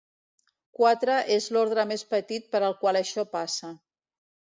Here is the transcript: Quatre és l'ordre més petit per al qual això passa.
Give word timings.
Quatre 0.77 1.17
és 1.35 1.49
l'ordre 1.57 1.85
més 1.89 2.05
petit 2.13 2.47
per 2.55 2.63
al 2.69 2.75
qual 2.85 3.01
això 3.03 3.27
passa. 3.37 3.71